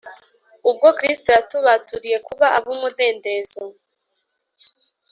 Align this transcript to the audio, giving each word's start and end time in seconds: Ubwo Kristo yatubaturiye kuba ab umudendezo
Ubwo 0.69 0.87
Kristo 0.97 1.27
yatubaturiye 1.37 2.17
kuba 2.27 2.45
ab 2.57 2.65
umudendezo 2.75 3.63